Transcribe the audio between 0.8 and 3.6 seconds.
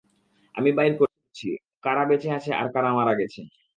করছি, কারা বেঁচে আছে, আর কারা মারা গেছে।